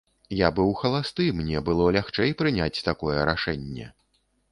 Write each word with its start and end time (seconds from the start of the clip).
Я 0.37 0.47
быў 0.59 0.69
халасты, 0.79 1.27
мне 1.41 1.61
было 1.67 1.85
лягчэй 1.97 2.33
прыняць 2.39 2.83
такое 2.89 3.19
рашэнне. 3.31 3.85